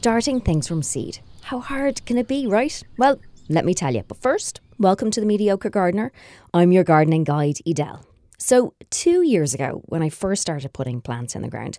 [0.00, 1.18] Starting things from seed.
[1.42, 2.82] How hard can it be, right?
[2.96, 3.20] Well,
[3.50, 4.02] let me tell you.
[4.08, 6.10] But first, welcome to the Mediocre Gardener.
[6.54, 8.06] I'm your gardening guide, Edel.
[8.38, 11.76] So, two years ago, when I first started putting plants in the ground,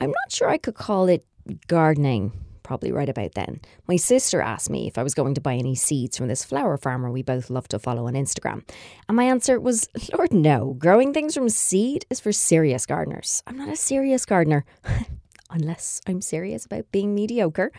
[0.00, 1.26] I'm not sure I could call it
[1.66, 3.60] gardening probably right about then.
[3.86, 6.78] My sister asked me if I was going to buy any seeds from this flower
[6.78, 8.62] farmer we both love to follow on Instagram.
[9.08, 10.74] And my answer was, Lord, no.
[10.78, 13.42] Growing things from seed is for serious gardeners.
[13.46, 14.64] I'm not a serious gardener,
[15.50, 17.72] unless I'm serious about being mediocre.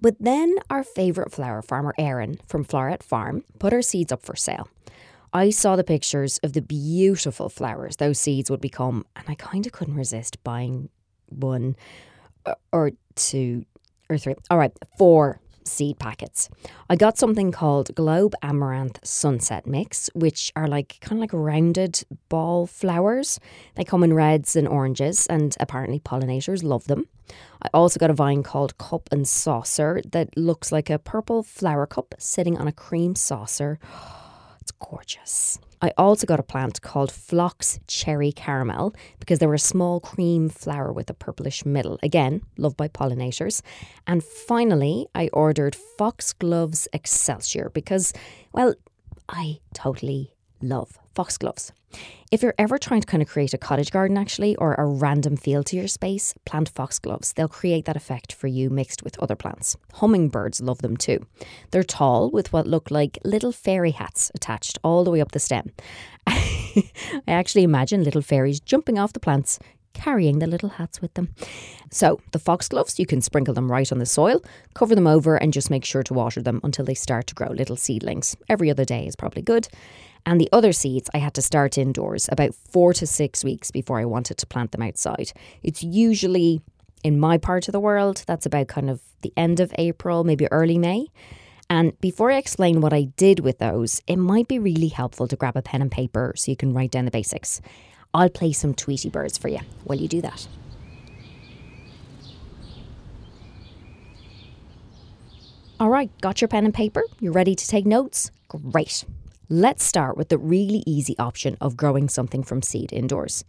[0.00, 4.36] But then our favourite flower farmer, Erin from Floret Farm, put her seeds up for
[4.36, 4.68] sale.
[5.32, 9.66] I saw the pictures of the beautiful flowers those seeds would become, and I kind
[9.66, 10.88] of couldn't resist buying
[11.28, 11.76] one
[12.44, 13.64] uh, or two
[14.08, 14.34] or three.
[14.50, 16.48] All right, four seed packets.
[16.88, 22.04] I got something called Globe Amaranth Sunset Mix, which are like kind of like rounded
[22.28, 23.38] ball flowers.
[23.74, 27.08] They come in reds and oranges, and apparently pollinators love them.
[27.62, 31.86] I also got a vine called Cup and Saucer that looks like a purple flower
[31.86, 33.78] cup sitting on a cream saucer.
[34.60, 35.60] It's gorgeous.
[35.86, 40.48] I also got a plant called Phlox Cherry Caramel because they were a small cream
[40.48, 42.00] flower with a purplish middle.
[42.02, 43.62] Again, loved by pollinators.
[44.04, 48.12] And finally, I ordered Foxgloves Excelsior because,
[48.52, 48.74] well,
[49.28, 51.72] I totally love foxgloves.
[52.32, 55.36] If you're ever trying to kind of create a cottage garden, actually, or a random
[55.36, 57.32] feel to your space, plant foxgloves.
[57.32, 59.76] They'll create that effect for you mixed with other plants.
[59.94, 61.24] Hummingbirds love them too.
[61.70, 65.38] They're tall with what look like little fairy hats attached all the way up the
[65.38, 65.70] stem.
[66.26, 66.82] I
[67.28, 69.60] actually imagine little fairies jumping off the plants,
[69.92, 71.32] carrying the little hats with them.
[71.90, 74.42] So, the foxgloves, you can sprinkle them right on the soil,
[74.74, 77.48] cover them over, and just make sure to water them until they start to grow
[77.50, 78.36] little seedlings.
[78.48, 79.68] Every other day is probably good.
[80.26, 84.00] And the other seeds, I had to start indoors about four to six weeks before
[84.00, 85.32] I wanted to plant them outside.
[85.62, 86.60] It's usually
[87.04, 90.48] in my part of the world, that's about kind of the end of April, maybe
[90.50, 91.06] early May.
[91.70, 95.36] And before I explain what I did with those, it might be really helpful to
[95.36, 97.60] grab a pen and paper so you can write down the basics.
[98.12, 100.48] I'll play some Tweety Birds for you while you do that.
[105.78, 107.04] All right, got your pen and paper?
[107.20, 108.30] You're ready to take notes?
[108.48, 109.04] Great.
[109.48, 113.44] Let's start with the really easy option of growing something from seed indoors.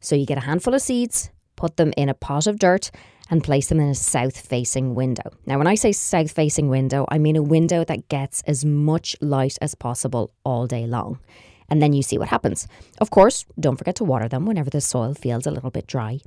[0.00, 2.90] So you get a handful of seeds, put them in a pot of dirt,
[3.28, 5.30] and place them in a south facing window.
[5.44, 9.16] Now, when I say south facing window, I mean a window that gets as much
[9.20, 11.20] light as possible all day long.
[11.68, 12.66] And then you see what happens.
[12.98, 16.20] Of course, don't forget to water them whenever the soil feels a little bit dry.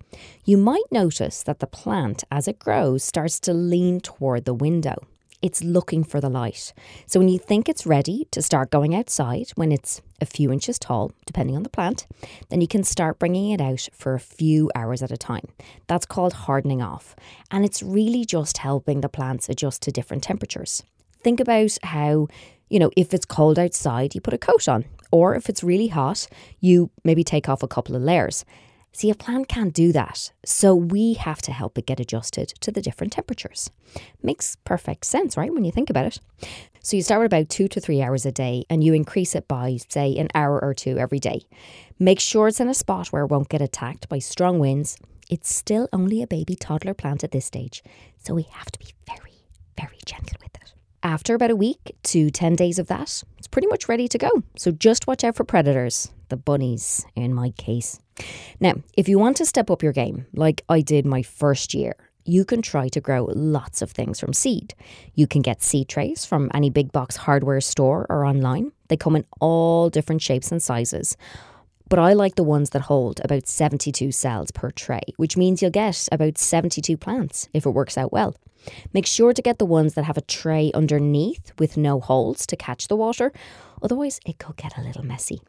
[0.45, 4.97] You might notice that the plant, as it grows, starts to lean toward the window
[5.41, 6.73] it's looking for the light.
[7.05, 10.79] So when you think it's ready to start going outside, when it's a few inches
[10.79, 12.07] tall, depending on the plant,
[12.49, 15.47] then you can start bringing it out for a few hours at a time.
[15.87, 17.15] That's called hardening off.
[17.51, 20.83] And it's really just helping the plants adjust to different temperatures.
[21.21, 22.27] Think about how,
[22.69, 24.85] you know, if it's cold outside, you put a coat on.
[25.11, 26.27] Or if it's really hot,
[26.59, 28.43] you maybe take off a couple of layers.
[28.97, 32.71] See, a plant can't do that, so we have to help it get adjusted to
[32.71, 33.69] the different temperatures.
[34.23, 36.19] Makes perfect sense, right, when you think about it?
[36.81, 39.47] So you start with about two to three hours a day and you increase it
[39.47, 41.43] by, say, an hour or two every day.
[41.99, 44.97] Make sure it's in a spot where it won't get attacked by strong winds.
[45.29, 47.83] It's still only a baby toddler plant at this stage,
[48.17, 49.43] so we have to be very,
[49.77, 50.73] very gentle with it.
[51.07, 54.29] After about a week to 10 days of that, it's pretty much ready to go.
[54.57, 58.01] So just watch out for predators, the bunnies in my case.
[58.59, 61.95] Now, if you want to step up your game, like I did my first year,
[62.25, 64.73] you can try to grow lots of things from seed.
[65.13, 68.73] You can get seed trays from any big box hardware store or online.
[68.89, 71.15] They come in all different shapes and sizes.
[71.89, 75.71] But I like the ones that hold about 72 cells per tray, which means you'll
[75.71, 78.35] get about 72 plants if it works out well.
[78.93, 82.57] Make sure to get the ones that have a tray underneath with no holes to
[82.57, 83.31] catch the water,
[83.81, 85.39] otherwise, it could get a little messy.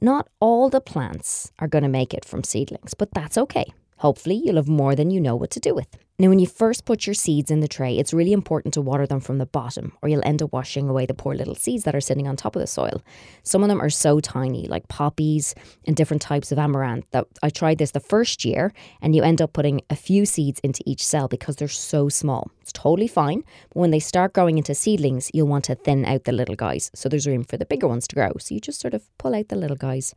[0.00, 3.66] Not all the plants are going to make it from seedlings, but that's okay.
[3.98, 5.98] Hopefully, you'll have more than you know what to do with.
[6.18, 9.06] Now, when you first put your seeds in the tray, it's really important to water
[9.06, 11.94] them from the bottom, or you'll end up washing away the poor little seeds that
[11.94, 13.02] are sitting on top of the soil.
[13.42, 15.54] Some of them are so tiny, like poppies
[15.86, 18.72] and different types of amaranth, that I tried this the first year,
[19.02, 22.50] and you end up putting a few seeds into each cell because they're so small.
[22.62, 23.42] It's totally fine,
[23.74, 26.90] but when they start growing into seedlings, you'll want to thin out the little guys
[26.94, 28.32] so there's room for the bigger ones to grow.
[28.38, 30.14] So you just sort of pull out the little guys.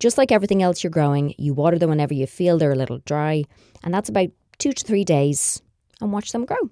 [0.00, 3.02] Just like everything else you're growing, you water them whenever you feel they're a little
[3.04, 3.44] dry,
[3.82, 5.62] and that's about two to three days
[6.00, 6.70] and watch them grow.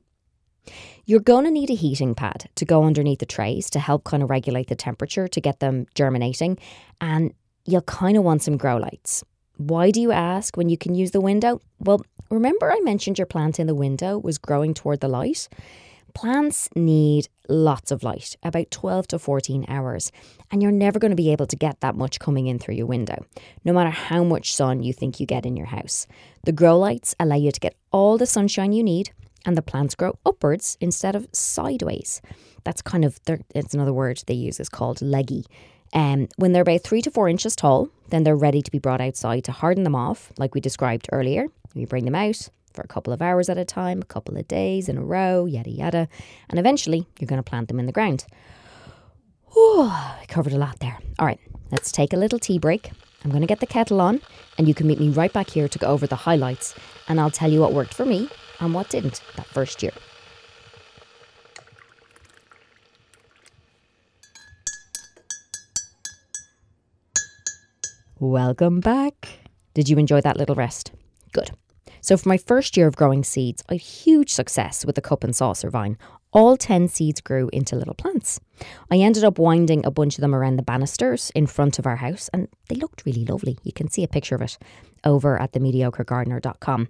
[1.05, 4.23] You're going to need a heating pad to go underneath the trays to help kind
[4.23, 6.58] of regulate the temperature to get them germinating.
[7.00, 7.34] And
[7.64, 9.25] you'll kind of want some grow lights.
[9.56, 11.61] Why do you ask when you can use the window?
[11.81, 15.49] Well, remember I mentioned your plant in the window was growing toward the light?
[16.14, 20.12] Plants need lots of light, about 12 to 14 hours,
[20.50, 22.86] and you're never going to be able to get that much coming in through your
[22.86, 23.24] window,
[23.64, 26.06] no matter how much sun you think you get in your house.
[26.44, 29.10] The grow lights allow you to get all the sunshine you need,
[29.46, 32.20] and the plants grow upwards instead of sideways.
[32.64, 33.18] That's kind of,
[33.54, 35.46] it's another word they use, is called leggy.
[35.94, 39.00] Um, when they're about three to four inches tall, then they're ready to be brought
[39.00, 41.46] outside to harden them off, like we described earlier.
[41.74, 44.48] You bring them out, for a couple of hours at a time, a couple of
[44.48, 46.08] days in a row, yada yada.
[46.48, 48.24] And eventually you're going to plant them in the ground.
[49.52, 50.98] Whew, I covered a lot there.
[51.19, 51.40] All right,
[51.70, 52.90] let's take a little tea break.
[53.24, 54.20] I'm going to get the kettle on,
[54.58, 56.74] and you can meet me right back here to go over the highlights,
[57.08, 58.28] and I'll tell you what worked for me
[58.58, 59.92] and what didn't that first year.
[68.19, 69.28] Welcome back.
[69.74, 70.92] Did you enjoy that little rest?
[71.32, 71.50] Good.
[72.02, 75.22] So, for my first year of growing seeds, I had huge success with the cup
[75.22, 75.96] and saucer vine.
[76.32, 78.40] All 10 seeds grew into little plants.
[78.90, 81.96] I ended up winding a bunch of them around the banisters in front of our
[81.96, 83.56] house, and they looked really lovely.
[83.62, 84.58] You can see a picture of it
[85.04, 86.88] over at themediocregardener.com.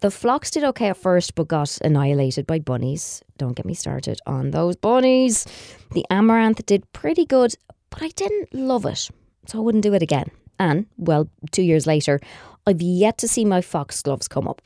[0.00, 3.22] The phlox did okay at first, but got annihilated by bunnies.
[3.36, 5.46] Don't get me started on those bunnies.
[5.92, 7.54] The amaranth did pretty good,
[7.90, 9.10] but I didn't love it,
[9.46, 10.30] so I wouldn't do it again.
[10.60, 12.20] And, well, two years later,
[12.66, 14.60] I've yet to see my foxgloves come up,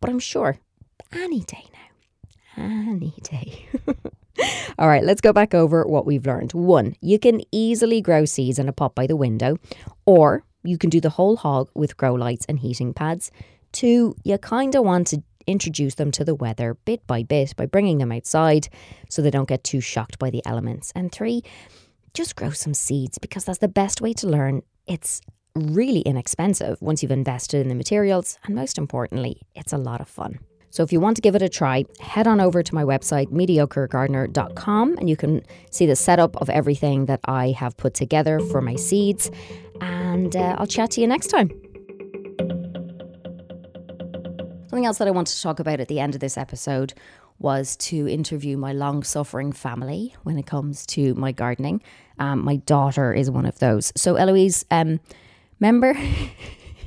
[0.00, 0.58] but I'm sure
[1.12, 2.64] any day now.
[2.64, 3.66] Any day.
[4.78, 6.52] All right, let's go back over what we've learned.
[6.52, 9.58] One, you can easily grow seeds in a pot by the window,
[10.06, 13.32] or you can do the whole hog with grow lights and heating pads.
[13.72, 17.66] Two, you kind of want to introduce them to the weather bit by bit by
[17.66, 18.68] bringing them outside
[19.08, 20.92] so they don't get too shocked by the elements.
[20.94, 21.42] And three,
[22.14, 24.62] just grow some seeds because that's the best way to learn.
[24.86, 25.20] It's
[25.54, 30.08] really inexpensive once you've invested in the materials, and most importantly, it's a lot of
[30.08, 30.38] fun.
[30.72, 33.26] So if you want to give it a try, head on over to my website,
[33.28, 38.60] mediocregardener.com, and you can see the setup of everything that I have put together for
[38.60, 39.30] my seeds.
[39.80, 41.48] And uh, I'll chat to you next time.
[44.68, 46.94] Something else that I wanted to talk about at the end of this episode
[47.40, 51.82] was to interview my long suffering family when it comes to my gardening.
[52.20, 53.92] Um, my daughter is one of those.
[53.96, 55.00] So, Eloise, um,
[55.60, 55.94] Remember?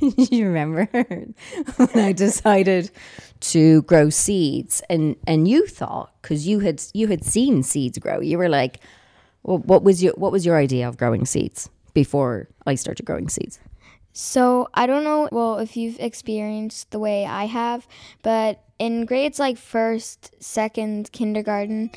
[0.00, 0.86] you remember
[1.76, 2.90] when I decided
[3.40, 8.20] to grow seeds and and you thought cuz you had you had seen seeds grow.
[8.20, 8.80] You were like,
[9.42, 13.28] well, what was your what was your idea of growing seeds before I started growing
[13.28, 13.58] seeds?
[14.16, 17.86] So, I don't know well if you've experienced the way I have,
[18.22, 21.90] but in grades like first, second, kindergarten,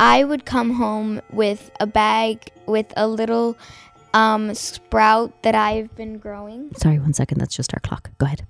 [0.00, 3.56] I would come home with a bag with a little
[4.14, 6.74] um, sprout that I've been growing.
[6.76, 7.38] Sorry, one second.
[7.38, 8.10] That's just our clock.
[8.18, 8.46] Go ahead.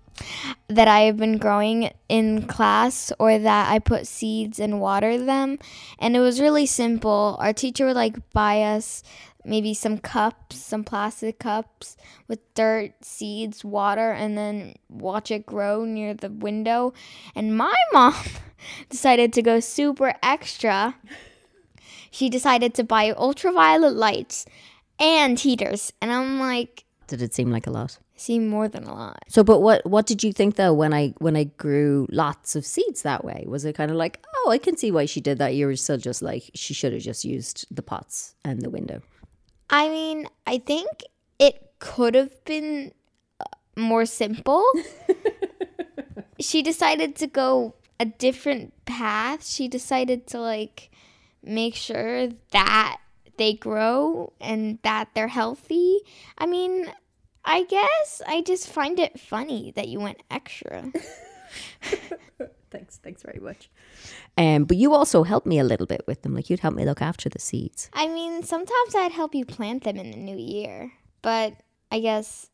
[0.69, 5.59] That I have been growing in class, or that I put seeds and water them.
[5.99, 7.37] And it was really simple.
[7.41, 9.03] Our teacher would like buy us
[9.45, 11.97] maybe some cups, some plastic cups
[12.29, 16.93] with dirt, seeds, water, and then watch it grow near the window.
[17.35, 18.15] And my mom
[18.89, 20.97] decided to go super extra.
[22.11, 24.45] She decided to buy ultraviolet lights
[25.03, 25.93] and heaters.
[26.01, 27.99] And I'm like, did it seem like a lot?
[28.17, 29.19] Seem more than a lot.
[29.29, 32.65] So, but what what did you think though when I when I grew lots of
[32.65, 33.45] seeds that way?
[33.47, 35.55] Was it kind of like, oh, I can see why she did that?
[35.55, 39.03] You were still just like she should have just used the pots and the window.
[39.69, 40.89] I mean, I think
[41.39, 42.93] it could have been
[43.41, 43.45] uh,
[43.77, 44.65] more simple.
[46.41, 49.45] she decided to go a different path.
[49.47, 50.91] She decided to like
[51.43, 52.99] make sure that
[53.37, 55.99] they grow and that they're healthy.
[56.39, 56.93] I mean,
[57.45, 60.93] I guess I just find it funny that you went extra.
[62.71, 63.71] thanks, thanks very much.
[64.37, 66.35] Um, but you also helped me a little bit with them.
[66.35, 67.91] Like you'd help me look after the seeds.
[67.93, 71.55] I mean, sometimes I'd help you plant them in the new year, but
[71.91, 72.49] I guess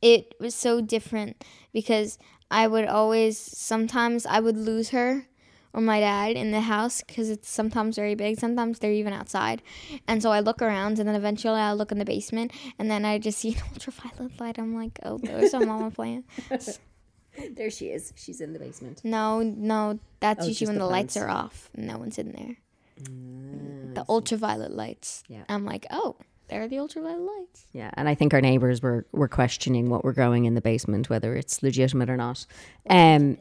[0.00, 2.18] it was so different because
[2.50, 5.26] I would always sometimes I would lose her
[5.74, 8.38] or my dad in the house because it's sometimes very big.
[8.38, 9.62] Sometimes they're even outside.
[10.06, 13.04] And so I look around and then eventually I look in the basement and then
[13.04, 14.58] I just see an ultraviolet light.
[14.58, 16.26] I'm like, oh, there's a mama plant.
[17.50, 18.12] there she is.
[18.16, 19.00] She's in the basement.
[19.04, 21.70] No, no, that's oh, usually when the, the lights are off.
[21.76, 22.56] No one's in there.
[23.02, 25.24] Mm, the ultraviolet lights.
[25.28, 25.44] Yeah.
[25.48, 26.16] I'm like, oh,
[26.48, 27.64] there are the ultraviolet lights.
[27.72, 31.08] Yeah, and I think our neighbors were were questioning what we're growing in the basement,
[31.08, 32.44] whether it's legitimate or not.
[32.90, 33.38] Um,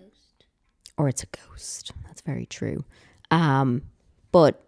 [1.02, 1.94] or it's a ghost.
[2.06, 2.86] That's very true.
[3.32, 3.82] Um,
[4.32, 4.64] but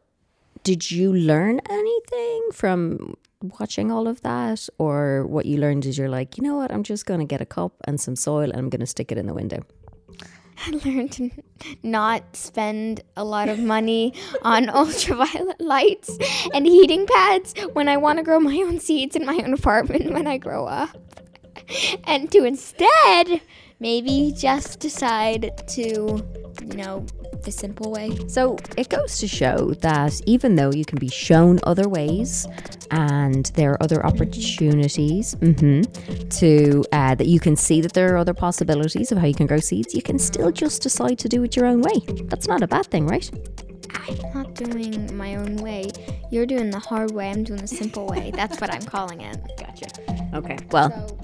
[0.64, 3.16] did you learn anything from
[3.60, 4.68] watching all of that?
[4.80, 7.40] Or what you learned is you're like, you know what, I'm just going to get
[7.40, 9.60] a cup and some soil and I'm going to stick it in the window?
[10.66, 11.30] I learned to
[11.84, 16.18] not spend a lot of money on ultraviolet lights
[16.52, 20.12] and heating pads when I want to grow my own seeds in my own apartment
[20.12, 20.98] when I grow up.
[22.06, 23.42] And to instead
[23.80, 27.06] maybe just decide to, you know,
[27.44, 28.18] the simple way.
[28.28, 32.48] So it goes to show that even though you can be shown other ways
[32.92, 38.18] and there are other opportunities mm-hmm, to uh, that you can see that there are
[38.18, 41.44] other possibilities of how you can grow seeds, you can still just decide to do
[41.44, 42.00] it your own way.
[42.26, 43.30] That's not a bad thing, right?
[43.96, 45.92] I'm not doing my own way.
[46.32, 47.30] You're doing the hard way.
[47.30, 48.32] I'm doing the simple way.
[48.34, 49.38] That's what I'm calling it.
[49.58, 49.88] Gotcha.
[50.36, 50.58] Okay.
[50.72, 51.23] Well, So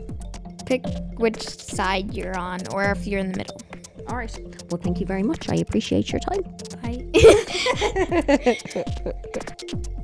[0.70, 0.86] pick
[1.18, 3.60] which side you're on or if you're in the middle.
[4.08, 4.32] all right.
[4.70, 5.50] Well, thank you very much.
[5.50, 6.44] I appreciate your time.
[6.82, 7.08] Bye.